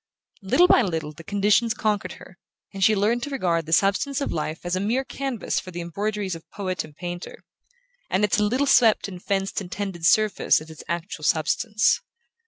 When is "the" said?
1.13-1.23, 3.67-3.71, 5.69-5.79